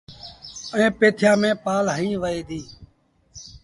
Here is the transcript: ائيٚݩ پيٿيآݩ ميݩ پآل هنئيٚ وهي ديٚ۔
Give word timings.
ائيٚݩ 0.75 0.95
پيٿيآݩ 0.99 1.39
ميݩ 1.41 1.59
پآل 1.63 1.85
هنئيٚ 1.97 2.21
وهي 2.21 2.41
ديٚ۔ 2.49 2.67